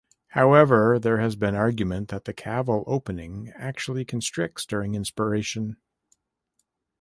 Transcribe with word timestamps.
However, 0.29 0.97
there 0.97 1.19
has 1.19 1.35
been 1.35 1.53
argument 1.53 2.07
that 2.07 2.25
the 2.25 2.33
caval 2.33 2.83
opening 2.87 3.53
actually 3.55 4.03
constricts 4.03 4.65
during 4.65 4.95
inspiration. 4.95 5.77